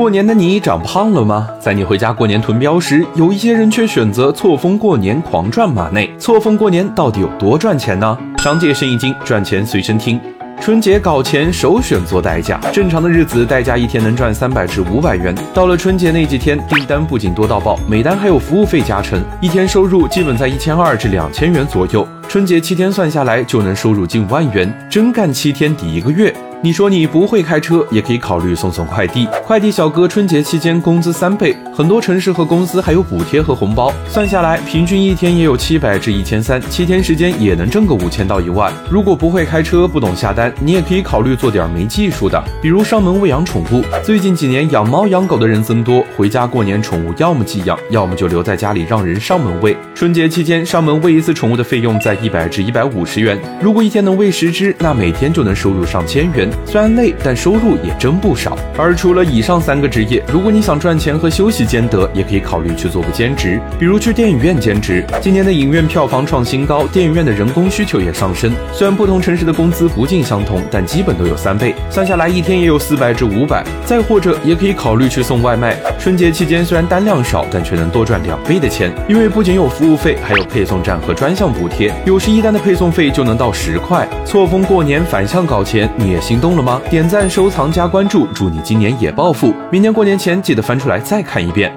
[0.00, 1.46] 过年的你长胖了吗？
[1.60, 6.10] 在你回家过年囤膘时，有一些人却选择错峰过年狂赚马内。
[6.18, 8.16] 错峰过年到底有多赚钱呢？
[8.38, 10.18] 商界生意经，赚钱随身听。
[10.58, 15.34] 春节搞钱首选做代驾，正常的日子代驾一天能赚三百至五百元。
[15.52, 22.08] 到了春节那几天，订单不仅多到爆，每单还有服务费加成，一天收入基本在一千二至两千元左右。
[22.26, 26.34] 春节七天算下来，就能收入近万元，真干七天抵一个月。
[26.62, 29.26] 你说你不会开车，也可以考虑送送快递。
[29.46, 33.90] 快递小哥春节期间工资三倍，很多城市和公司还有补贴和红包。
[34.06, 38.70] 算下来，平均一天也有七百至一千三，七天时间也能挣个五千到一万。
[38.90, 43.82] 如果不会开车，不懂下单，你也可以考虑做点没技术的，比如上门喂养宠物。
[44.04, 49.74] 最近几年养猫养狗的人增多，回家过年宠物要么寄养，要么就留在家里让人上门喂。
[49.94, 56.49] 春节期间上门喂一次宠物的费用在一百至一百五十元，如果一天能喂十只，那每天就能收入上千元。
[56.66, 58.56] 虽然累，但收入也真不少。
[58.76, 65.04] 而除了以上三个职业，如果你想赚钱和休息兼得，也可以考虑去做个兼职，比如去电影院兼职。
[65.20, 68.52] 今年的影院票房创新高，电影院的人工需求也上升。
[68.72, 73.64] 虽然不同城市的工资不尽相同，但基本都有三倍，算下来一天也有四百至五百。
[73.84, 75.76] 再或者也可以考虑去送外卖。
[75.98, 84.08] 春节期间虽然单量少，但却能多赚两倍的钱，因为不仅有服务费，还有配送站和专项补贴，有时一单的配送费就能到十块。
[84.24, 86.80] 错峰过年反向搞钱，你也心动了吗？
[86.90, 89.52] 点赞、收藏、加关注，祝你今年也暴富！
[89.70, 91.72] 明年过年前记得翻出来再看一遍。